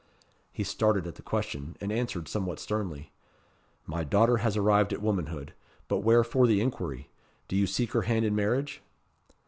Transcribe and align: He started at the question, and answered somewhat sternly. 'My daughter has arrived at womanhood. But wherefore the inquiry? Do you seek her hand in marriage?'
He 0.51 0.63
started 0.63 1.05
at 1.05 1.13
the 1.13 1.21
question, 1.21 1.77
and 1.79 1.91
answered 1.91 2.27
somewhat 2.27 2.57
sternly. 2.57 3.11
'My 3.85 4.03
daughter 4.03 4.37
has 4.37 4.57
arrived 4.57 4.93
at 4.93 4.99
womanhood. 4.99 5.53
But 5.87 5.99
wherefore 5.99 6.47
the 6.47 6.59
inquiry? 6.59 7.11
Do 7.47 7.55
you 7.55 7.67
seek 7.67 7.91
her 7.91 8.01
hand 8.01 8.25
in 8.25 8.33
marriage?' 8.35 8.81